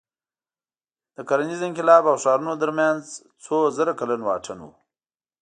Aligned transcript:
د 1.15 1.17
کرنیز 1.29 1.61
انقلاب 1.67 2.03
او 2.11 2.15
ښارونو 2.23 2.53
تر 2.61 2.71
منځ 2.79 3.01
څو 3.45 3.57
زره 3.77 3.93
کلن 3.99 4.21
واټن 4.25 4.57
و. 4.63 4.67